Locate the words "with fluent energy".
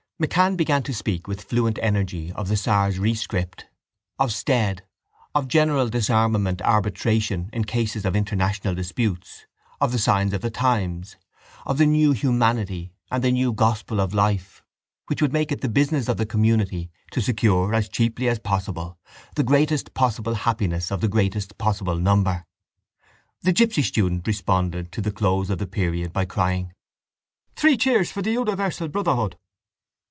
1.27-2.31